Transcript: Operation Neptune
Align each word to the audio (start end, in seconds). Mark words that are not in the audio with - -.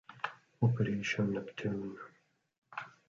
Operation 0.67 1.29
Neptune 1.29 1.93